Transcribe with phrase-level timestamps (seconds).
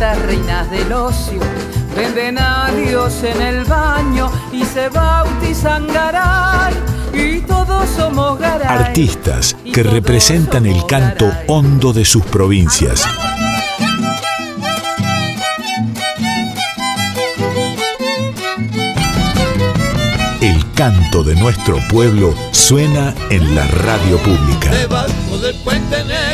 [0.00, 1.40] minitas, reinas del ocio
[1.94, 6.72] Venden a Dios en el baño y se bautizan Garay.
[7.12, 8.68] Y todos somos Garay.
[8.68, 13.04] Artistas que representan el canto hondo de sus provincias.
[20.40, 24.70] El canto de nuestro pueblo suena en la radio pública.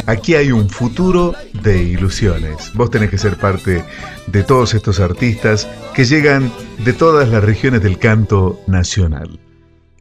[0.06, 1.34] Aquí hay un futuro
[1.66, 2.72] de ilusiones.
[2.74, 3.84] Vos tenés que ser parte
[4.28, 6.52] de todos estos artistas que llegan
[6.84, 9.40] de todas las regiones del canto nacional.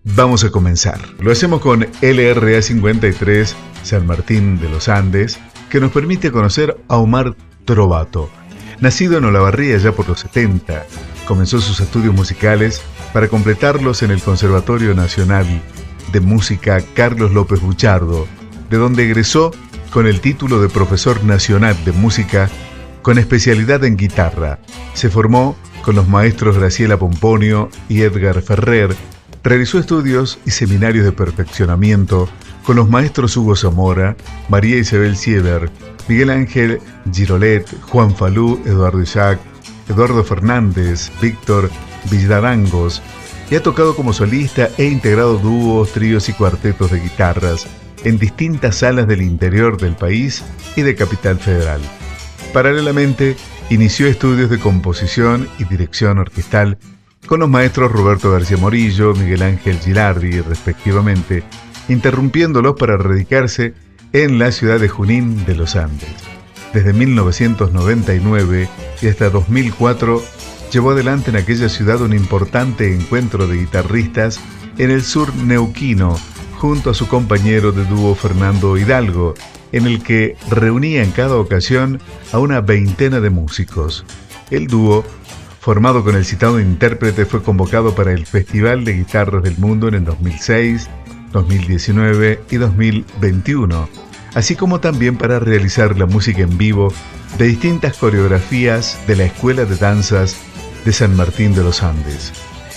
[0.04, 1.00] Vamos a comenzar.
[1.20, 6.98] Lo hacemos con LRA 53 San Martín de los Andes, que nos permite conocer a
[6.98, 7.36] Omar
[7.66, 8.30] Trovato.
[8.80, 10.86] Nacido en Olavarría ya por los 70,
[11.28, 15.48] comenzó sus estudios musicales para completarlos en el Conservatorio Nacional
[16.12, 18.28] de Música Carlos López Buchardo,
[18.70, 19.52] de donde egresó
[19.92, 22.50] con el título de profesor nacional de música
[23.02, 24.60] con especialidad en guitarra.
[24.94, 28.96] Se formó con los maestros Graciela Pomponio y Edgar Ferrer.
[29.44, 32.28] Realizó estudios y seminarios de perfeccionamiento
[32.64, 34.18] con los maestros Hugo Zamora,
[34.50, 35.70] María Isabel Sieber,
[36.08, 36.80] Miguel Ángel
[37.14, 39.40] Girolet, Juan Falú, Eduardo Isaac,
[39.88, 41.70] Eduardo Fernández, Víctor
[42.10, 43.04] Villarangos,
[43.52, 47.68] y ha tocado como solista e integrado dúos, tríos y cuartetos de guitarras
[48.06, 50.44] en distintas salas del interior del país
[50.76, 51.82] y de Capital Federal.
[52.54, 53.36] Paralelamente,
[53.70, 56.78] inició estudios de composición y dirección orquestal
[57.26, 61.44] con los maestros Roberto García Morillo, Miguel Ángel Gilardi, respectivamente,
[61.90, 63.74] interrumpiéndolos para radicarse
[64.14, 66.10] en la ciudad de Junín de los Andes.
[66.74, 68.70] Desde 1999
[69.02, 70.24] y hasta 2004
[70.72, 74.40] llevó adelante en aquella ciudad un importante encuentro de guitarristas
[74.78, 76.18] en el sur neuquino
[76.66, 79.36] junto a su compañero de dúo Fernando Hidalgo,
[79.72, 84.04] en el que reunía en cada ocasión a una veintena de músicos.
[84.50, 85.06] El dúo,
[85.60, 89.94] formado con el citado intérprete, fue convocado para el Festival de Guitarras del Mundo en
[89.94, 90.90] el 2006,
[91.32, 93.88] 2019 y 2021,
[94.34, 96.92] así como también para realizar la música en vivo
[97.38, 100.36] de distintas coreografías de la Escuela de Danzas
[100.84, 102.34] de San Martín de los Andes.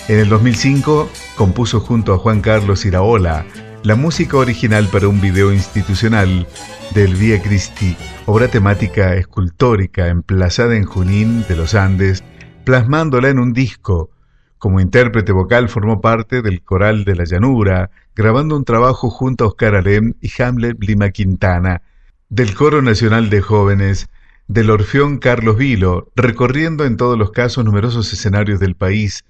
[0.09, 3.47] En el 2005 compuso junto a Juan Carlos Iraola
[3.84, 6.46] la música original para un video institucional
[6.94, 7.96] del Vía Cristi,
[8.26, 12.24] obra temática escultórica emplazada en Junín de los Andes,
[12.64, 14.10] plasmándola en un disco.
[14.58, 19.48] Como intérprete vocal formó parte del Coral de la Llanura, grabando un trabajo junto a
[19.48, 21.82] Oscar Alem y Hamlet Lima Quintana,
[22.28, 24.08] del Coro Nacional de Jóvenes,
[24.48, 29.24] del Orfeón Carlos Vilo, recorriendo en todos los casos numerosos escenarios del país.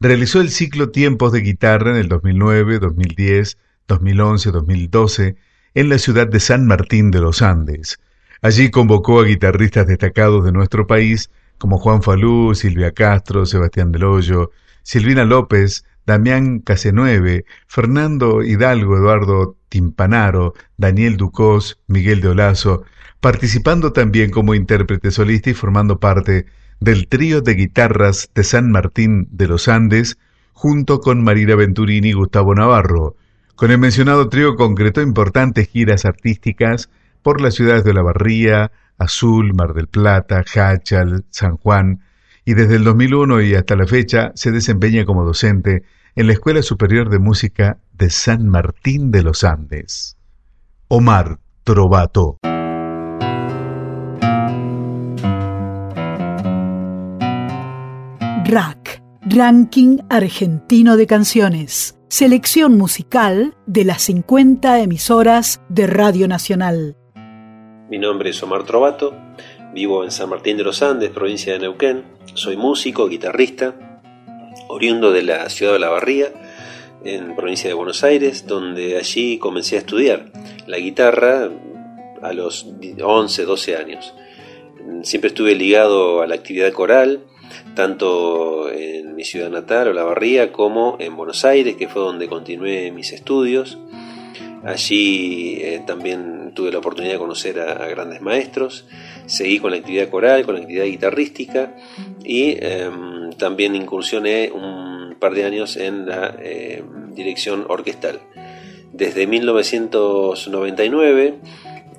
[0.00, 3.58] Realizó el ciclo Tiempos de Guitarra en el 2009, 2010,
[3.88, 5.36] 2011-2012
[5.74, 7.98] en la ciudad de San Martín de los Andes.
[8.40, 14.04] Allí convocó a guitarristas destacados de nuestro país como Juan Falú, Silvia Castro, Sebastián Del
[14.04, 14.50] Hoyo,
[14.82, 22.82] Silvina López, Damián Casenueve, Fernando Hidalgo, Eduardo Timpanaro, Daniel Ducós, Miguel de Olazo,
[23.20, 26.46] participando también como intérprete solista y formando parte
[26.80, 30.18] del trío de guitarras de San Martín de los Andes,
[30.52, 33.16] junto con Marina Venturini y Gustavo Navarro,
[33.62, 36.90] con el mencionado trío concretó importantes giras artísticas
[37.22, 42.00] por las ciudades de La Barría, Azul, Mar del Plata, Hachal, San Juan,
[42.44, 45.84] y desde el 2001 y hasta la fecha se desempeña como docente
[46.16, 50.16] en la Escuela Superior de Música de San Martín de los Andes.
[50.88, 52.38] Omar Trovato.
[58.44, 66.94] RAC, Ranking Argentino de Canciones selección musical de las 50 emisoras de Radio Nacional.
[67.88, 69.16] Mi nombre es Omar Trovato,
[69.72, 72.04] vivo en San Martín de los Andes, provincia de Neuquén.
[72.34, 74.02] Soy músico, guitarrista,
[74.68, 76.26] oriundo de la ciudad de La Barría,
[77.02, 80.30] en provincia de Buenos Aires, donde allí comencé a estudiar
[80.66, 81.48] la guitarra
[82.20, 82.66] a los
[83.02, 84.12] 11, 12 años.
[85.02, 87.24] Siempre estuve ligado a la actividad coral,
[87.74, 92.28] tanto en mi ciudad natal, o La Barría, como en Buenos Aires, que fue donde
[92.28, 93.78] continué mis estudios.
[94.64, 98.86] Allí eh, también tuve la oportunidad de conocer a, grandes maestros
[99.26, 101.74] seguí con la actividad coral, con la actividad guitarrística
[102.24, 108.20] y em, también incursioné un par de años en la em, dirección orquestal.
[108.92, 111.34] Desde 1999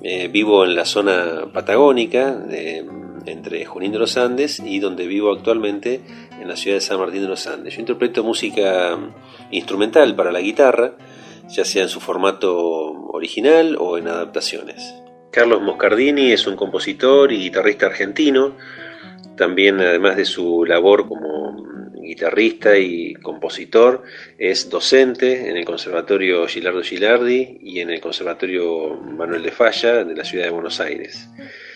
[0.04, 2.38] eh, vivo en la zona patagónica,
[3.26, 6.00] entre Junín de los Andes y donde vivo actualmente
[6.40, 7.74] en la ciudad de San Martín de los Andes.
[7.74, 8.98] Yo interpreto música
[9.50, 10.92] instrumental para la guitarra,
[11.48, 12.54] ya sea en su formato
[13.08, 14.94] original o en adaptaciones.
[15.30, 18.52] Carlos Moscardini es un compositor y guitarrista argentino,
[19.36, 21.73] también además de su labor como
[22.04, 24.02] guitarrista y compositor,
[24.38, 30.14] es docente en el Conservatorio Gilardo Gilardi y en el Conservatorio Manuel de Falla de
[30.14, 31.28] la ciudad de Buenos Aires.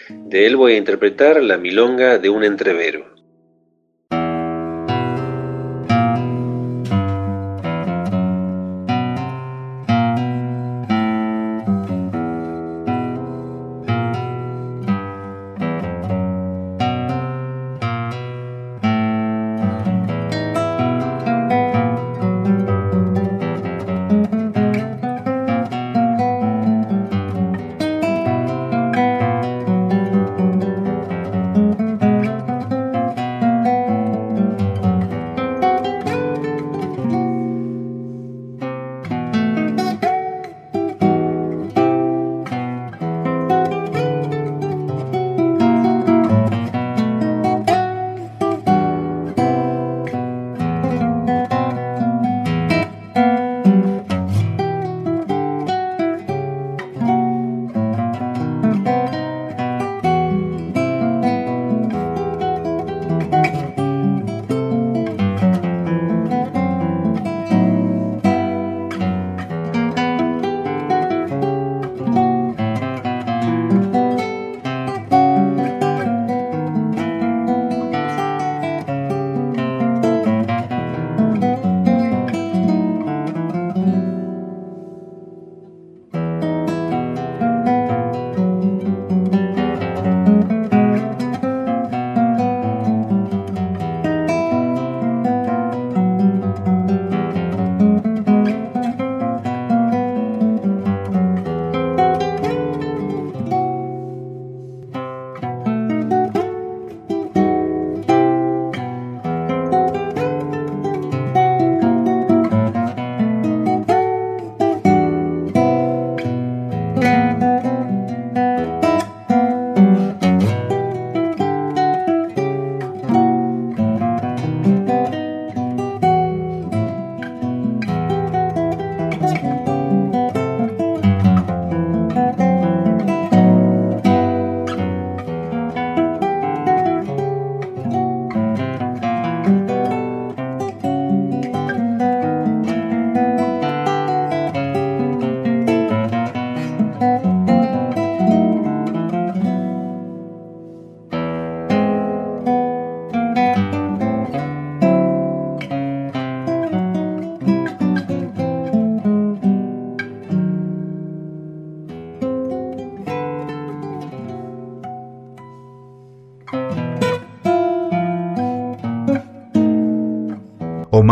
[0.09, 3.18] De él voy a interpretar la milonga de un entrevero.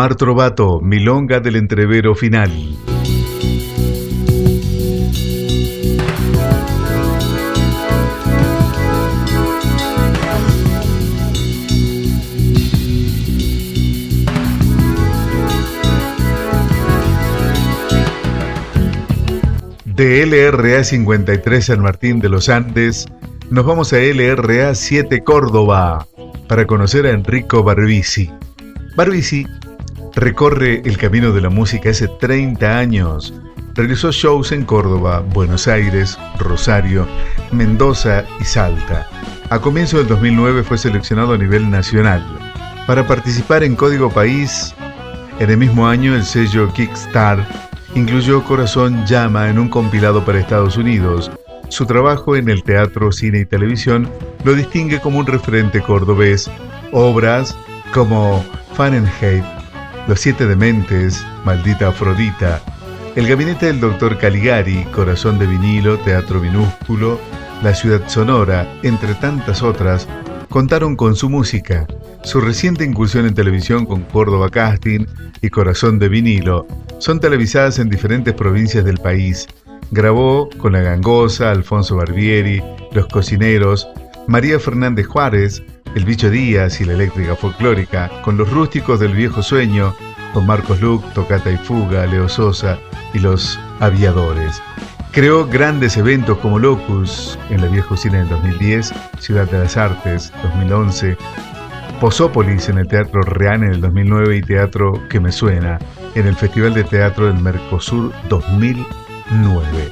[0.06, 2.52] Omar Trovato, Milonga del Entrevero Final.
[19.86, 23.06] De LRA 53 San Martín de los Andes,
[23.50, 26.06] nos vamos a LRA 7 Córdoba
[26.46, 28.30] para conocer a Enrico Barbisi.
[28.94, 29.44] Barbisi
[30.16, 33.34] recorre el camino de la música hace 30 años.
[33.74, 37.06] Realizó shows en Córdoba, Buenos Aires, Rosario,
[37.52, 39.06] Mendoza y Salta.
[39.50, 42.24] A comienzo del 2009 fue seleccionado a nivel nacional.
[42.86, 44.74] Para participar en Código País,
[45.38, 47.46] en el mismo año el sello Kickstar
[47.94, 51.30] incluyó Corazón Llama en un compilado para Estados Unidos.
[51.68, 54.10] Su trabajo en el teatro, cine y televisión
[54.44, 56.50] lo distingue como un referente cordobés.
[56.92, 57.54] Obras
[57.92, 58.42] como
[58.74, 59.55] Fahrenheit
[60.06, 62.60] los Siete Dementes, Maldita Afrodita,
[63.16, 67.18] El Gabinete del Doctor Caligari, Corazón de Vinilo, Teatro Minúsculo,
[67.62, 70.06] La Ciudad Sonora, entre tantas otras,
[70.48, 71.86] contaron con su música.
[72.22, 75.06] Su reciente incursión en televisión con Córdoba Casting
[75.42, 76.66] y Corazón de Vinilo
[76.98, 79.46] son televisadas en diferentes provincias del país.
[79.90, 83.88] Grabó con La Gangosa, Alfonso Barbieri, Los Cocineros,
[84.26, 85.62] María Fernández Juárez,
[85.94, 89.94] El Bicho Díaz y la Eléctrica Folclórica, con los rústicos del viejo sueño,
[90.34, 92.78] con Marcos Luc, Tocata y Fuga, Leo Sosa
[93.14, 94.60] y los Aviadores.
[95.12, 100.32] Creó grandes eventos como Locus en la Vieja Cine en 2010, Ciudad de las Artes
[100.42, 101.16] 2011,
[102.00, 105.78] Posópolis en el Teatro Real en el 2009 y Teatro Que Me Suena
[106.14, 109.90] en el Festival de Teatro del Mercosur 2009.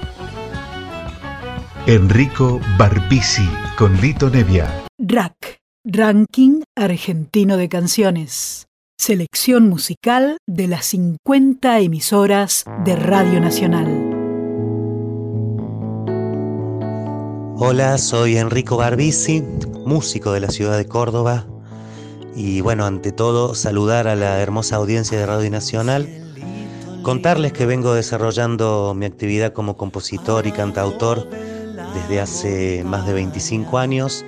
[1.86, 4.84] Enrico Barbisi con Lito Nevia.
[4.98, 8.68] RAC, Ranking Argentino de Canciones.
[8.98, 13.84] Selección musical de las 50 emisoras de Radio Nacional.
[17.58, 19.42] Hola, soy Enrico Barbisi,
[19.84, 21.46] músico de la ciudad de Córdoba.
[22.34, 26.08] Y bueno, ante todo, saludar a la hermosa audiencia de Radio Nacional.
[27.02, 31.28] Contarles que vengo desarrollando mi actividad como compositor y cantautor
[31.92, 34.24] desde hace más de 25 años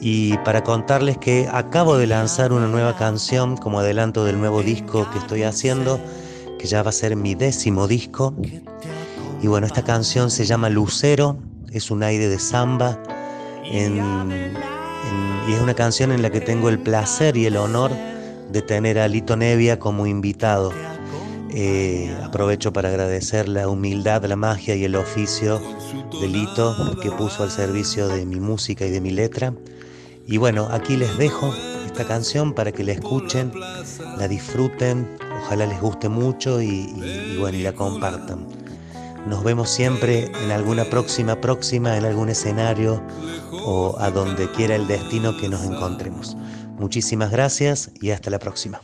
[0.00, 5.08] y para contarles que acabo de lanzar una nueva canción como adelanto del nuevo disco
[5.12, 6.00] que estoy haciendo,
[6.58, 8.34] que ya va a ser mi décimo disco.
[9.42, 11.38] Y bueno, esta canción se llama Lucero,
[11.72, 13.00] es un aire de samba
[15.48, 17.90] y es una canción en la que tengo el placer y el honor
[18.50, 20.72] de tener a Lito Nevia como invitado.
[21.50, 25.60] Eh, aprovecho para agradecer la humildad, la magia y el oficio
[26.20, 29.52] de Lito que puso al servicio de mi música y de mi letra.
[30.30, 31.54] Y bueno, aquí les dejo
[31.86, 33.50] esta canción para que la escuchen,
[34.18, 38.46] la disfruten, ojalá les guste mucho y, bueno, y la compartan.
[39.26, 43.02] Nos vemos siempre en alguna próxima próxima, en algún escenario
[43.64, 46.36] o a donde quiera el destino que nos encontremos.
[46.78, 48.82] Muchísimas gracias y hasta la próxima.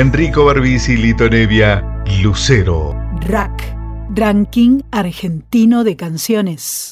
[0.00, 2.94] Enrico Barbisi, Lito Nevia, Lucero.
[3.20, 3.76] Rack,
[4.14, 6.89] Ranking Argentino de Canciones.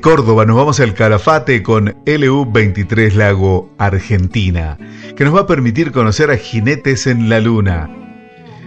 [0.00, 4.78] Córdoba nos vamos al Calafate con LU23 Lago Argentina,
[5.14, 7.90] que nos va a permitir conocer a Jinetes en la Luna.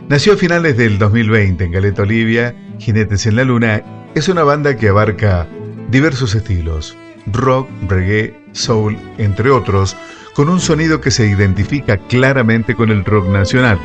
[0.10, 4.78] Nació a finales del 2020 en Caleta Olivia, Jinetes en la Luna es una banda
[4.78, 5.48] que abarca
[5.90, 9.98] diversos estilos, rock, reggae, soul, entre otros,
[10.36, 13.80] con un sonido que se identifica claramente con el rock nacional.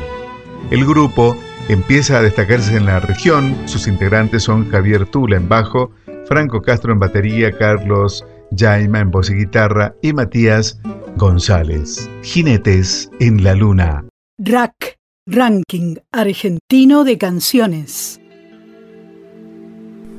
[0.69, 1.35] El grupo
[1.67, 5.91] empieza a destacarse en la región, sus integrantes son Javier Tula en bajo,
[6.29, 8.23] Franco Castro en batería, Carlos
[8.55, 10.79] Jaima en voz y guitarra y Matías
[11.17, 12.07] González.
[12.21, 14.05] Jinetes en la Luna.
[14.37, 18.18] Rack, Ranking Argentino de Canciones.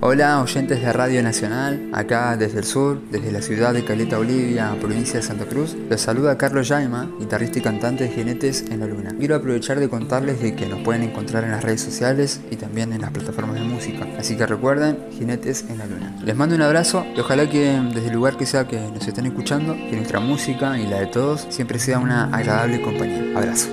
[0.02, 4.74] Hola oyentes de Radio Nacional, acá desde el sur, desde la ciudad de Caleta Olivia,
[4.80, 8.86] provincia de Santa Cruz, les saluda Carlos Jaima, guitarrista y cantante de Jinetes en la
[8.86, 9.14] Luna.
[9.18, 12.94] Quiero aprovechar de contarles de que nos pueden encontrar en las redes sociales y también
[12.94, 16.16] en las plataformas de música, así que recuerden, Jinetes en la Luna.
[16.24, 19.26] Les mando un abrazo y ojalá que desde el lugar que sea que nos estén
[19.26, 23.36] escuchando, que nuestra música y la de todos siempre sea una agradable compañía.
[23.36, 23.68] Abrazo.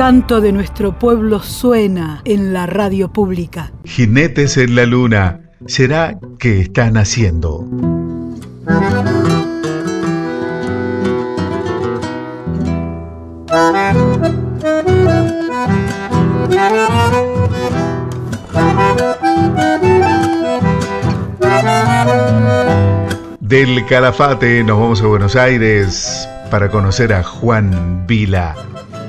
[0.00, 3.70] Canto de nuestro pueblo suena en la radio pública.
[3.84, 7.66] Jinetes en la luna, será que están haciendo.
[23.40, 28.56] Del Calafate nos vamos a Buenos Aires para conocer a Juan Vila.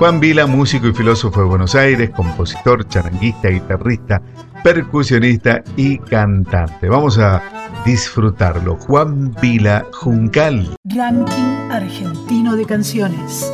[0.02, 4.20] Juan Vila, músico y filósofo de Buenos Aires, compositor, charanguista, guitarrista,
[4.64, 6.90] percusionista y cantante.
[6.90, 7.40] Vamos a
[7.86, 8.78] disfrutarlo.
[8.78, 10.68] Juan Vila Juncal.
[10.86, 13.54] Ranking argentino de canciones.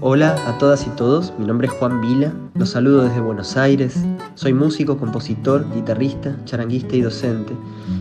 [0.00, 4.04] Hola a todas y todos, mi nombre es Juan Vila, los saludo desde Buenos Aires,
[4.36, 7.54] soy músico, compositor, guitarrista, charanguista y docente,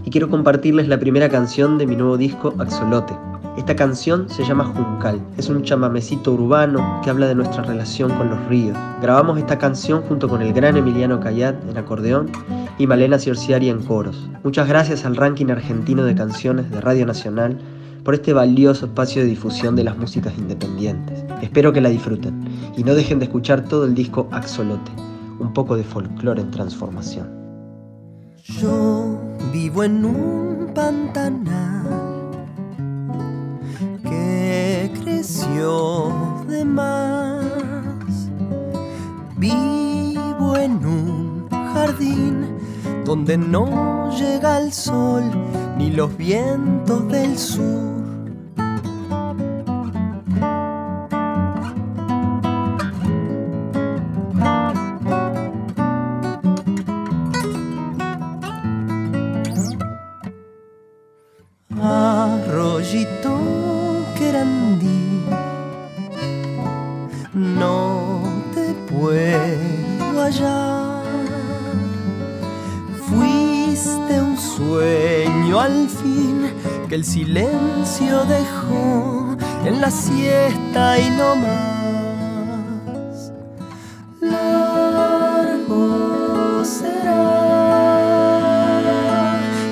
[0.05, 3.30] y quiero compartirles la primera canción de mi nuevo disco Axolote.
[3.57, 8.29] Esta canción se llama Juncal, es un chamamecito urbano que habla de nuestra relación con
[8.29, 8.77] los ríos.
[9.01, 12.31] Grabamos esta canción junto con el gran Emiliano Cayat en acordeón
[12.77, 14.29] y Malena Ciorciari en coros.
[14.45, 17.59] Muchas gracias al ranking argentino de canciones de Radio Nacional
[18.05, 21.25] por este valioso espacio de difusión de las músicas independientes.
[21.41, 22.45] Espero que la disfruten
[22.77, 24.91] y no dejen de escuchar todo el disco Axolote,
[25.39, 27.29] un poco de folclore en transformación.
[28.45, 29.19] Yo
[29.51, 31.70] vivo en un pantanal
[36.47, 37.45] de más.
[39.37, 42.57] Vivo en un jardín
[43.05, 45.23] donde no llega el sol
[45.77, 48.00] ni los vientos del sur.
[76.91, 83.31] Que el silencio dejó en la siesta y no más.
[84.19, 85.85] Largo
[86.65, 87.31] será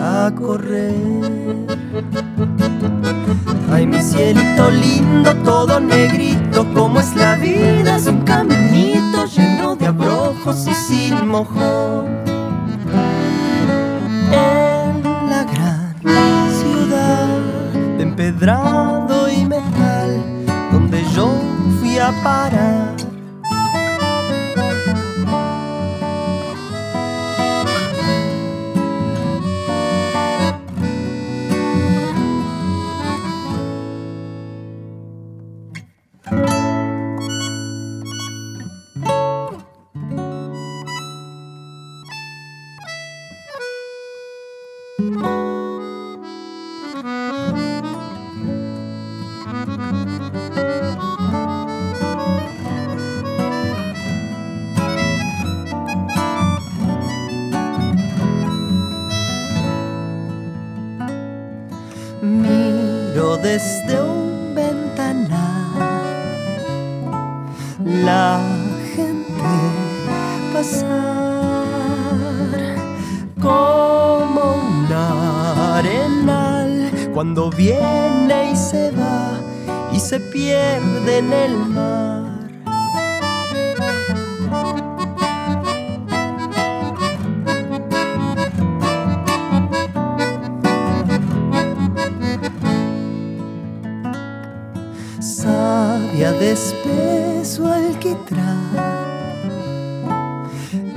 [0.00, 0.94] a correr.
[3.72, 6.41] Ay, mi cielito lindo, todo negrito,
[6.74, 12.21] como es la vida, es un caminito lleno de abrojos y sin mojón.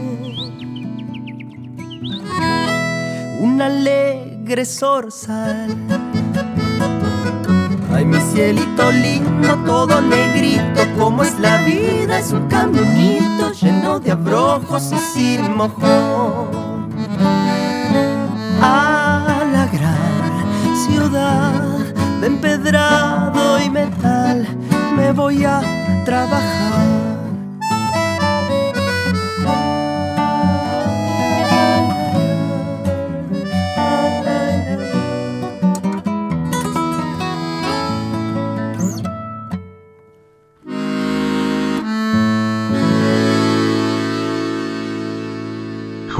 [3.40, 5.93] un alegre zorzal.
[8.34, 14.98] Cielito lindo, todo negrito, como es la vida, es un caminito lleno de abrojos y
[14.98, 16.90] sin mojón.
[18.60, 21.78] A la gran ciudad
[22.20, 24.48] de empedrado y metal
[24.96, 25.60] me voy a
[26.04, 27.03] trabajar.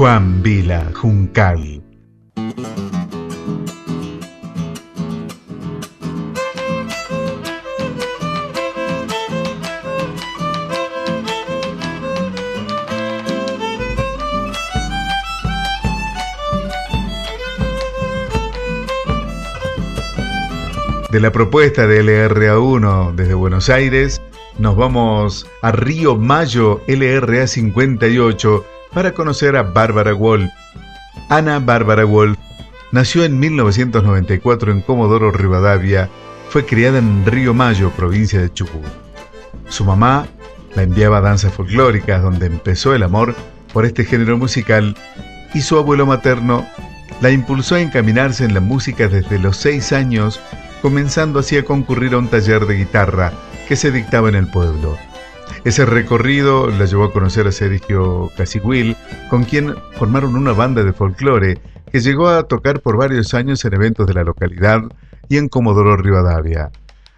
[0.05, 1.81] Juan Vila Juncal.
[21.09, 24.21] De la propuesta de LRA1 desde Buenos Aires,
[24.59, 30.49] nos vamos a Río Mayo LRA 58 para conocer a Bárbara Wolf.
[31.27, 32.39] Ana Bárbara Wolf
[32.93, 36.09] nació en 1994 en Comodoro Rivadavia,
[36.47, 38.85] fue criada en Río Mayo, provincia de Chubut.
[39.67, 40.27] Su mamá
[40.75, 43.35] la enviaba a danzas folclóricas donde empezó el amor
[43.73, 44.95] por este género musical
[45.53, 46.65] y su abuelo materno
[47.19, 50.39] la impulsó a encaminarse en la música desde los seis años
[50.81, 53.33] comenzando así a concurrir a un taller de guitarra
[53.67, 54.97] que se dictaba en el pueblo.
[55.63, 58.95] Ese recorrido la llevó a conocer a Sergio Casigüil,
[59.29, 61.59] con quien formaron una banda de folclore
[61.91, 64.81] que llegó a tocar por varios años en eventos de la localidad
[65.29, 66.71] y en Comodoro Rivadavia.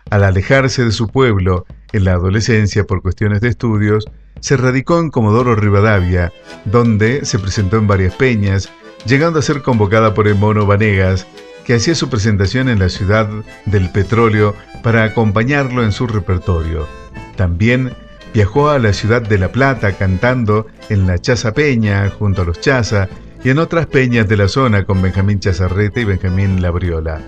[0.09, 4.05] Al alejarse de su pueblo en la adolescencia por cuestiones de estudios,
[4.39, 6.31] se radicó en Comodoro Rivadavia,
[6.65, 8.69] donde se presentó en varias peñas,
[9.05, 11.27] llegando a ser convocada por el Mono Vanegas,
[11.65, 13.27] que hacía su presentación en la ciudad
[13.65, 16.87] del petróleo para acompañarlo en su repertorio.
[17.35, 17.93] También
[18.38, 22.62] viajó a la ciudad de La Plata cantando en la Chaza Peña junto a los
[22.62, 23.10] Chaza
[23.43, 27.19] y en otras peñas de la zona con Benjamín Chazarrete y Benjamín Labriola.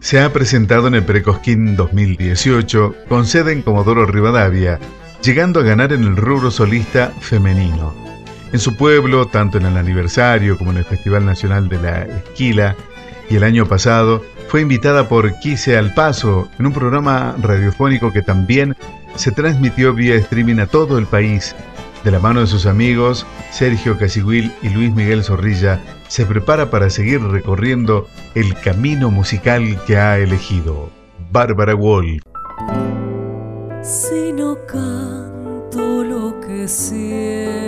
[0.00, 4.78] Se ha presentado en el Precosquín 2018 con sede en Comodoro Rivadavia,
[5.22, 7.94] llegando a ganar en el rubro solista femenino.
[8.52, 12.76] En su pueblo, tanto en el aniversario como en el Festival Nacional de la Esquila,
[13.30, 14.22] y el año pasado
[14.54, 18.76] fue invitada por Quise al Paso en un programa radiofónico que también
[19.16, 21.56] se transmitió vía streaming a todo el país.
[22.04, 26.88] De la mano de sus amigos, Sergio Casigüil y Luis Miguel Zorrilla, se prepara para
[26.88, 30.88] seguir recorriendo el camino musical que ha elegido.
[31.32, 32.22] Bárbara Wolf.
[33.82, 37.63] Si no canto lo que siento.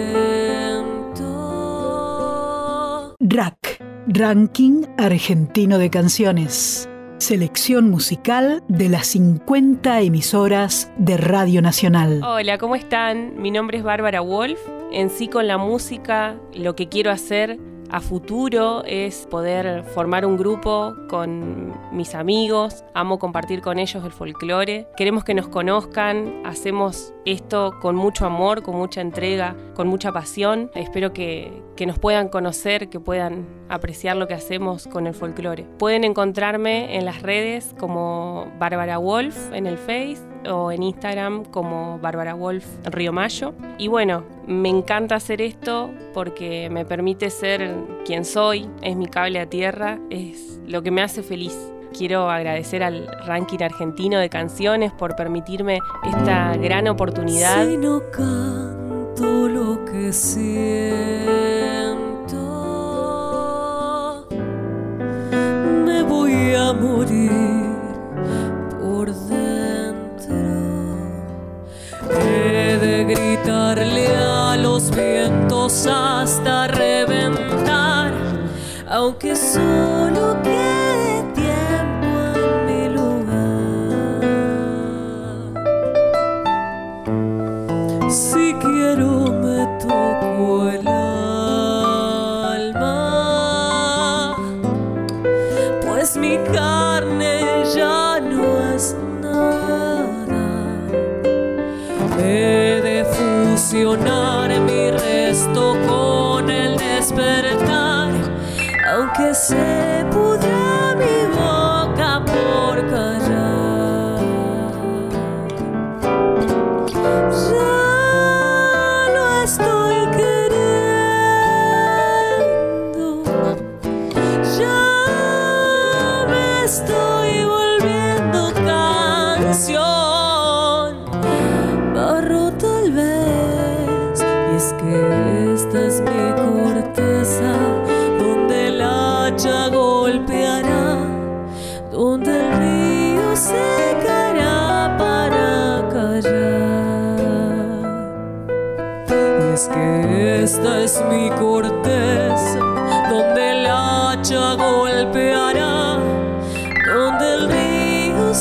[4.16, 6.88] Ranking Argentino de Canciones.
[7.18, 12.22] Selección musical de las 50 emisoras de Radio Nacional.
[12.24, 13.38] Hola, ¿cómo están?
[13.38, 14.58] Mi nombre es Bárbara Wolf.
[14.90, 17.58] En sí con la música lo que quiero hacer
[17.90, 24.12] a futuro es poder formar un grupo con mis amigos, amo compartir con ellos el
[24.12, 30.12] folclore, queremos que nos conozcan, hacemos esto con mucho amor, con mucha entrega, con mucha
[30.12, 35.14] pasión, espero que, que nos puedan conocer, que puedan apreciar lo que hacemos con el
[35.14, 35.64] folclore.
[35.78, 41.98] Pueden encontrarme en las redes como Bárbara Wolf en el Face o en Instagram como
[41.98, 43.54] Bárbara Wolf Río Mayo.
[43.78, 49.40] Y bueno, me encanta hacer esto porque me permite ser quien soy, es mi cable
[49.40, 51.72] a tierra, es lo que me hace feliz.
[51.96, 57.66] Quiero agradecer al ranking argentino de canciones por permitirme esta gran oportunidad.
[57.66, 60.66] Si no canto lo que siento,
[65.86, 67.65] me voy a morir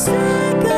[0.07, 0.74] río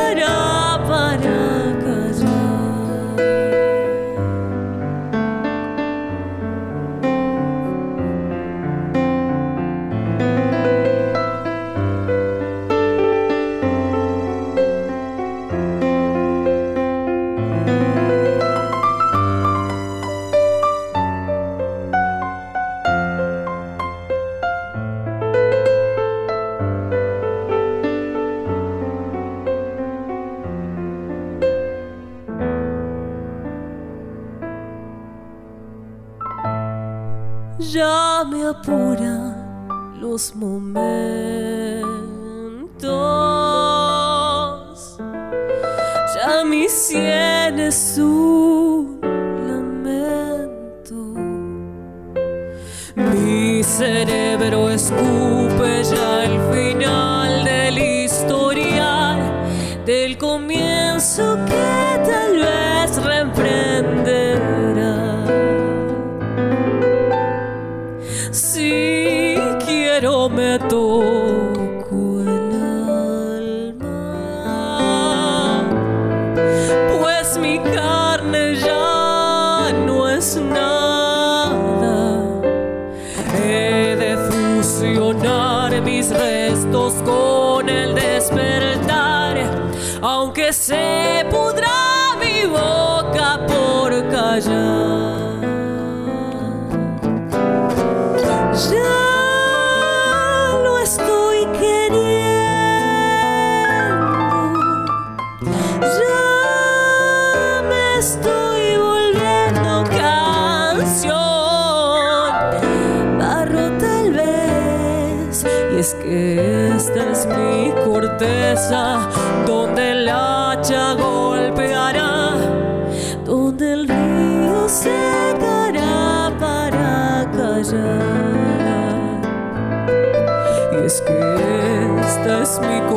[90.02, 95.27] aunque se pudra mi boca por callar.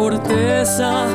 [0.01, 1.05] Corteza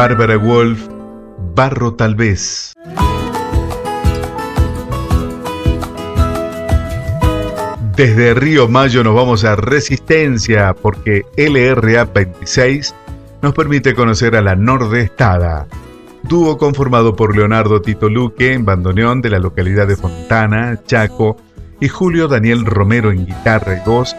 [0.00, 0.88] Bárbara Wolf,
[1.54, 2.72] Barro tal vez.
[7.96, 12.94] Desde Río Mayo nos vamos a Resistencia porque LRA 26
[13.42, 15.66] nos permite conocer a la Nordestada,
[16.22, 21.36] dúo conformado por Leonardo Tito Luque en bandoneón de la localidad de Fontana, Chaco,
[21.78, 24.16] y Julio Daniel Romero en guitarra y voz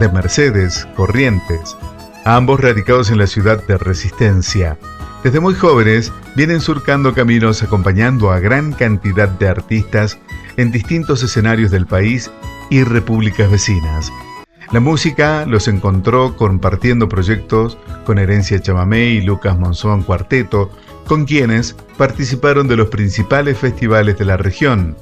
[0.00, 1.76] de Mercedes Corrientes,
[2.24, 4.78] ambos radicados en la ciudad de Resistencia.
[5.22, 10.18] Desde muy jóvenes vienen surcando caminos acompañando a gran cantidad de artistas
[10.56, 12.30] en distintos escenarios del país
[12.70, 14.10] y repúblicas vecinas.
[14.72, 20.70] La música los encontró compartiendo proyectos con Herencia Chamamé y Lucas Monzón Cuarteto,
[21.06, 24.96] con quienes participaron de los principales festivales de la región.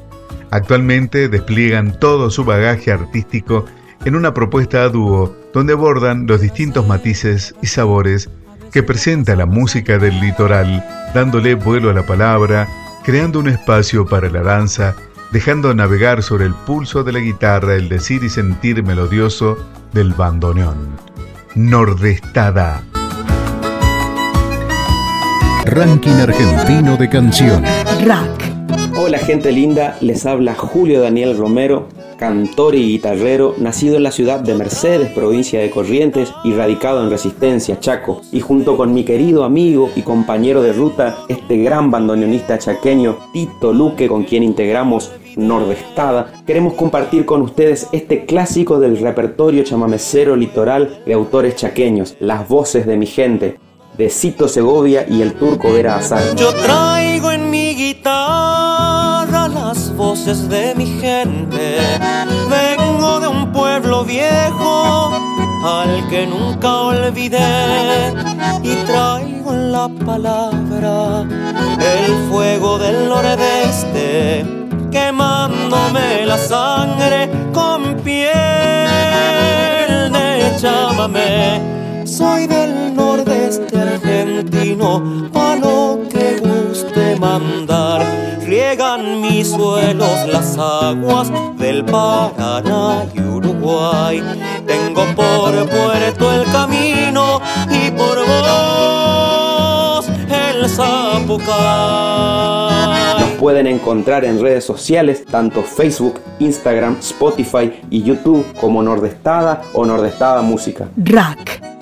[0.50, 3.66] Actualmente despliegan todo su bagaje artístico
[4.06, 8.30] en una propuesta a dúo donde abordan los distintos matices y sabores
[8.70, 10.86] que presenta la música del litoral,
[11.16, 12.68] dándole vuelo a la palabra,
[13.02, 14.94] creando un espacio para la danza,
[15.32, 19.58] dejando navegar sobre el pulso de la guitarra el decir y sentir melodioso
[19.92, 20.96] del bandoneón.
[21.56, 22.84] Nordestada.
[25.64, 28.04] Ranking argentino de canciones.
[28.06, 28.48] Rack.
[28.96, 31.88] Hola gente linda, les habla Julio Daniel Romero,
[32.18, 37.10] cantor y guitarrero, nacido en la ciudad de Mercedes, provincia de Corrientes y radicado en
[37.10, 38.20] Resistencia, Chaco.
[38.32, 43.72] Y junto con mi querido amigo y compañero de ruta, este gran bandoneonista chaqueño, Tito
[43.72, 51.00] Luque, con quien integramos Nordestada, queremos compartir con ustedes este clásico del repertorio chamamecero litoral
[51.06, 53.58] de autores chaqueños, Las voces de mi gente,
[53.96, 56.34] de Cito Segovia y el turco Vera Azar.
[56.34, 58.47] Yo traigo en mi guitarra
[59.98, 61.76] voces de mi gente.
[62.48, 65.10] Vengo de un pueblo viejo
[65.64, 68.14] al que nunca olvidé.
[68.62, 71.26] Y traigo la palabra
[71.94, 74.46] el fuego del nordeste,
[74.92, 78.30] quemándome la sangre con piel
[80.12, 82.06] de chamamé.
[82.06, 85.38] Soy del nordeste argentino, que
[87.08, 88.02] guste mandar.
[88.44, 94.22] Riegan mis suelos las aguas del Paraná y Uruguay.
[94.66, 97.40] Tengo por puerto el camino
[97.70, 101.48] y por vos el Zapucay.
[103.38, 110.42] pueden encontrar en redes sociales, tanto Facebook, Instagram, Spotify y YouTube como Nordestada o Nordestada
[110.42, 110.88] Música.
[110.96, 111.77] Rack.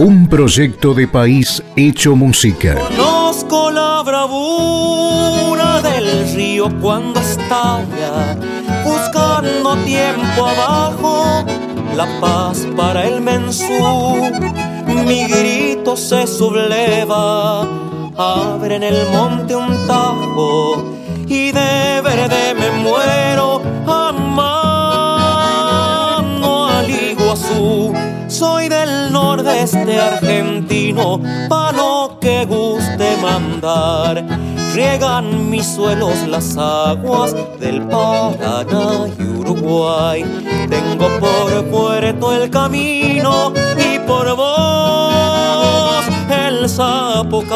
[0.00, 2.76] Un proyecto de país hecho música.
[2.76, 8.36] Conozco la bravura del río cuando estalla,
[8.84, 11.44] buscando tiempo abajo,
[11.96, 14.30] la paz para el mensú.
[15.04, 17.62] Mi grito se subleva,
[18.16, 20.94] abre en el monte un tajo
[21.26, 24.68] y de verde me muero amando
[26.68, 27.92] al Iguazú.
[28.28, 34.22] Soy del nordeste argentino, pa' lo que guste mandar.
[34.74, 40.22] Riegan mis suelos las aguas del Paraná y Uruguay.
[40.68, 47.48] Tengo por puerto el camino y por vos el Zapucay.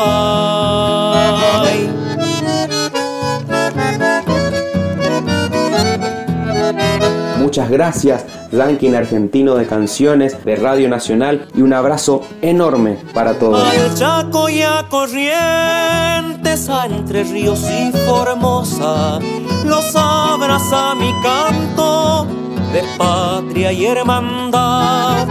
[7.42, 13.60] Muchas gracias, ranking argentino de canciones de Radio Nacional y un abrazo enorme para todos.
[13.60, 19.18] Al Chaco y a Corrientes, a Entre Ríos y Formosa,
[19.64, 22.28] los abraza mi canto
[22.72, 25.26] de patria y hermandad.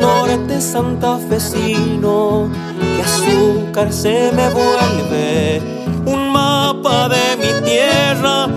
[0.00, 2.48] Norte santafesino,
[2.96, 5.60] que azúcar se me vuelve,
[6.06, 8.48] un mapa de mi tierra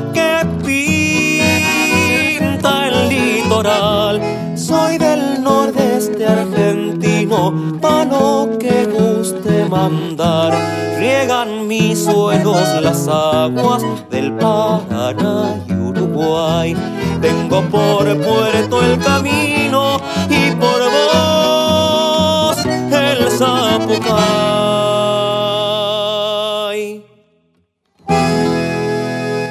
[7.52, 10.54] pa' lo que guste mandar.
[10.98, 16.76] Riegan mis suelos las aguas del Paraná y Uruguay.
[17.22, 22.58] Tengo por puerto el camino y por vos
[22.92, 24.44] el Zapucay.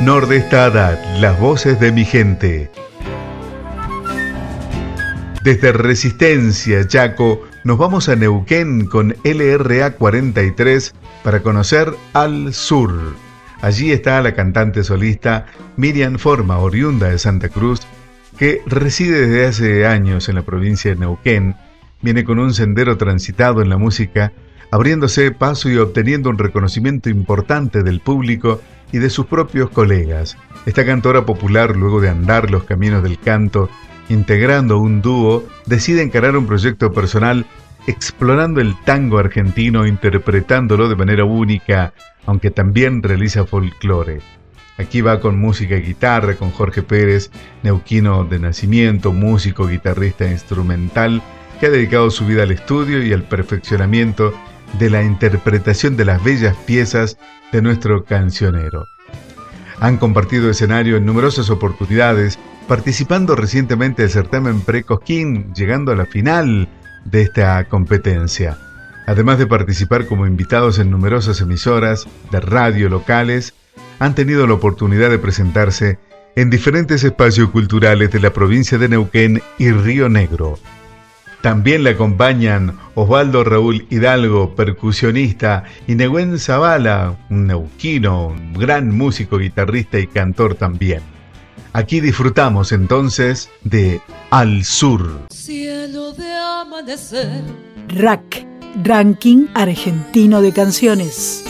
[0.00, 2.70] Nordestada, las voces de mi gente.
[5.44, 13.14] Desde Resistencia, Chaco, nos vamos a Neuquén con LRA 43 para conocer Al Sur.
[13.60, 15.46] Allí está la cantante solista
[15.76, 17.80] Miriam Forma, oriunda de Santa Cruz,
[18.36, 21.54] que reside desde hace años en la provincia de Neuquén,
[22.00, 24.32] viene con un sendero transitado en la música,
[24.72, 28.60] abriéndose paso y obteniendo un reconocimiento importante del público
[28.90, 30.36] y de sus propios colegas.
[30.66, 33.70] Esta cantora popular, luego de andar los caminos del canto,
[34.08, 37.46] integrando un dúo, decide encarar un proyecto personal
[37.86, 41.92] explorando el tango argentino, interpretándolo de manera única,
[42.26, 44.20] aunque también realiza folclore.
[44.78, 47.30] Aquí va con música y guitarra, con Jorge Pérez,
[47.62, 51.22] neuquino de nacimiento, músico, guitarrista instrumental,
[51.60, 54.32] que ha dedicado su vida al estudio y al perfeccionamiento
[54.78, 57.18] de la interpretación de las bellas piezas
[57.52, 58.86] de nuestro cancionero.
[59.78, 62.38] Han compartido escenario en numerosas oportunidades,
[62.72, 66.70] participando recientemente del certamen Pre-Cosquín, llegando a la final
[67.04, 68.56] de esta competencia.
[69.06, 73.52] Además de participar como invitados en numerosas emisoras de radio locales,
[73.98, 75.98] han tenido la oportunidad de presentarse
[76.34, 80.58] en diferentes espacios culturales de la provincia de Neuquén y Río Negro.
[81.42, 89.98] También le acompañan Osvaldo Raúl Hidalgo, percusionista, y Neguen Zavala, un neuquino, gran músico, guitarrista
[89.98, 91.12] y cantor también.
[91.74, 95.26] Aquí disfrutamos entonces de Al Sur.
[95.30, 97.42] Cielo de amanecer.
[97.88, 98.46] Rack,
[98.84, 101.42] Ranking Argentino de Canciones.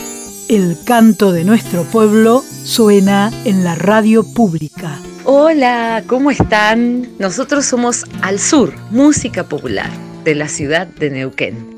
[0.47, 4.97] El canto de nuestro pueblo suena en la radio pública.
[5.25, 7.09] Hola, ¿cómo están?
[7.19, 9.89] Nosotros somos Al Sur, música popular
[10.23, 11.72] de la ciudad de Neuquén.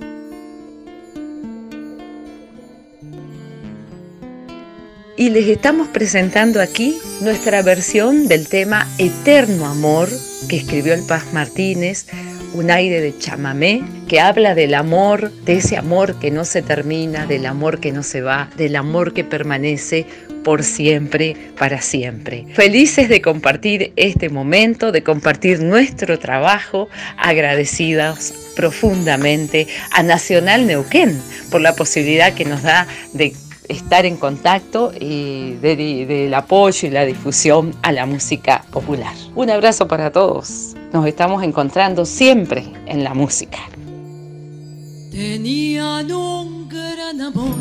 [5.18, 10.09] Y les estamos presentando aquí nuestra versión del tema Eterno Amor
[10.49, 12.07] que escribió el Paz Martínez,
[12.53, 17.26] un aire de chamamé que habla del amor, de ese amor que no se termina,
[17.28, 20.05] del amor que no se va, del amor que permanece
[20.43, 22.45] por siempre, para siempre.
[22.53, 31.61] Felices de compartir este momento, de compartir nuestro trabajo, agradecidas profundamente a Nacional Neuquén por
[31.61, 33.34] la posibilidad que nos da de
[33.70, 39.13] estar en contacto y de- del apoyo y la difusión a la música popular.
[39.36, 40.74] Un abrazo para todos.
[40.93, 43.59] Nos estamos encontrando siempre en la música.
[45.11, 47.55] Tenían un gran amor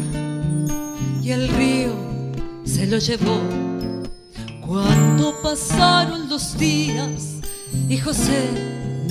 [1.23, 1.93] y el río
[2.65, 3.39] se lo llevó.
[4.67, 7.41] Cuando pasaron los días
[7.89, 8.49] y José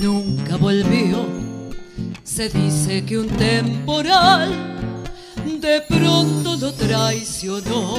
[0.00, 1.24] nunca volvió,
[2.22, 4.50] se dice que un temporal
[5.44, 7.98] de pronto lo traicionó.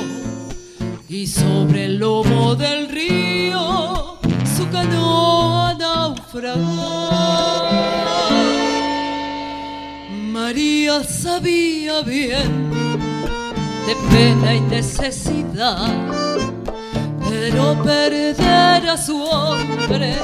[1.07, 4.17] y sobre el lomo del río
[4.57, 7.09] su canoa naufragó.
[10.31, 12.71] María sabía bien
[13.85, 15.93] de pena y necesidad,
[17.29, 20.15] pero perder a su hombre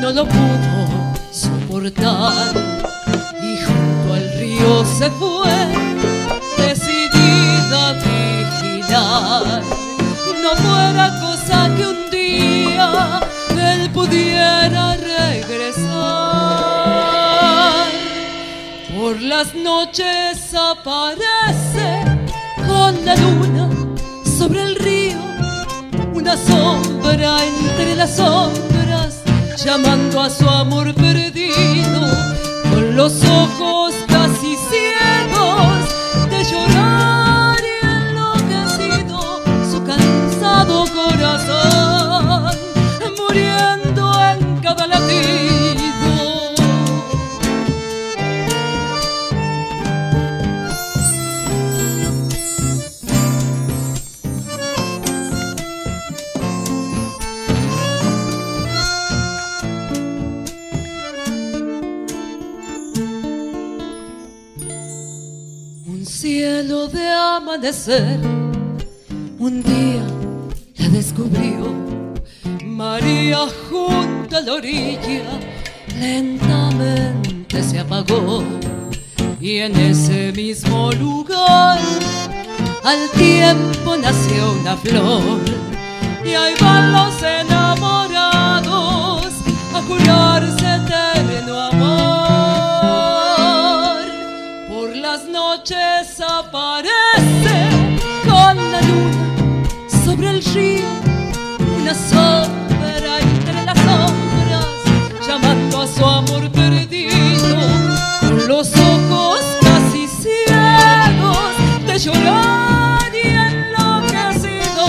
[0.00, 2.54] no lo pudo soportar
[3.42, 5.85] y junto al río se fue
[8.88, 13.20] No fuera cosa que un día
[13.58, 15.86] él pudiera regresar.
[18.96, 22.04] Por las noches aparece
[22.66, 23.68] con la luna
[24.38, 25.18] sobre el río,
[26.14, 29.22] una sombra entre las sombras,
[29.56, 32.00] llamando a su amor perdido,
[32.70, 33.94] con los ojos
[69.38, 70.04] un día
[70.76, 71.72] la descubrió
[72.62, 75.24] María junto a la orilla,
[75.98, 78.44] lentamente se apagó.
[79.40, 81.78] Y en ese mismo lugar
[82.84, 85.40] al tiempo nació una flor.
[86.26, 89.32] Y ahí van los enamorados
[89.72, 91.86] a jurarse eterno amor.
[94.68, 97.05] Por las noches aparece
[100.04, 100.88] sobre el río
[101.80, 104.66] una sombra entre las sombras,
[105.26, 107.56] llamando a su amor perdido,
[108.20, 111.54] con los ojos casi ciegos
[111.86, 114.86] de llorar y enloquecido,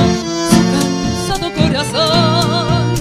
[0.50, 2.93] su cansado corazón,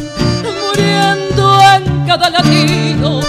[0.60, 3.20] muriendo en cada latido,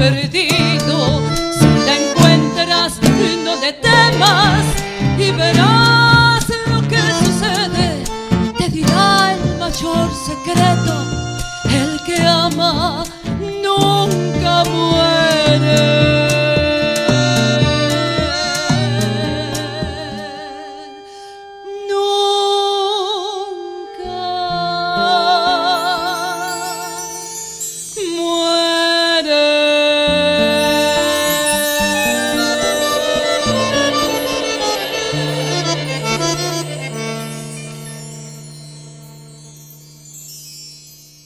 [0.00, 0.67] amor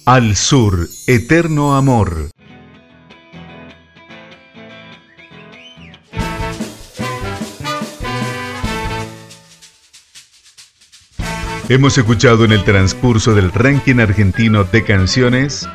[0.05, 2.31] Al sur, eterno amor.
[11.69, 15.69] Hemos escuchado en el transcurso del ranking argentino de canciones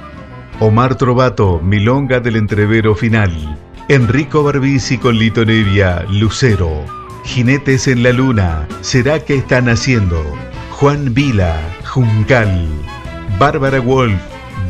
[0.60, 3.58] Omar Trovato, Milonga del Entrevero Final,
[3.88, 6.84] Enrico Barbisi con Lito Nevia, Lucero,
[7.24, 10.22] Jinetes en la Luna, ¿Será que están haciendo?
[10.72, 12.68] Juan Vila, Juncal,
[13.40, 14.20] Bárbara Wolf,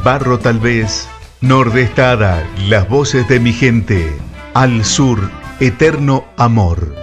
[0.04, 1.08] Barro tal vez,
[1.40, 4.12] Nordestada, Las voces de mi gente,
[4.54, 6.94] Al sur, Eterno Amor.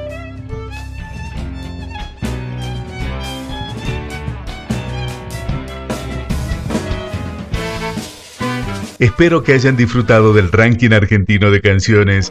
[8.98, 12.30] Espero que hayan disfrutado del ranking argentino de canciones.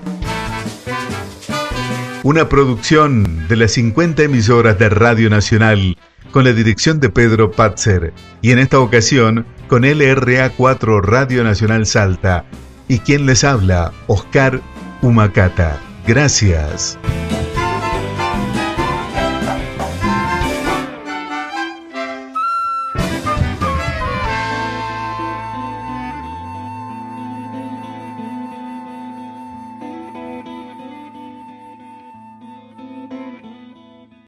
[2.22, 5.98] Una producción de las 50 emisoras de Radio Nacional
[6.34, 8.12] con la dirección de Pedro Patzer
[8.42, 12.44] y en esta ocasión con LRA4 Radio Nacional Salta
[12.90, 14.60] y quien les habla, Oscar
[15.02, 15.80] Humacata.
[16.06, 16.98] Gracias.